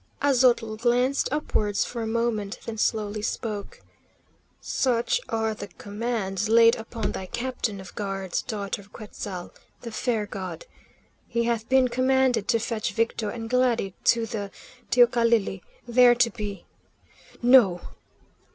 [0.19, 3.81] Aztotl glanced upwards for a moment, then slowly spoke:
[4.59, 10.25] "Such are the commands laid upon thy captain of guards, Daughter of Quetzal', the Fair
[10.25, 10.65] God.
[11.27, 14.49] He hath been commanded to fetch Victo and Glady to the
[14.89, 16.65] teocalli, there to be
[17.43, 17.81] no!"